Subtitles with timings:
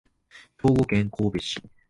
[0.59, 1.61] 兵庫県神戸市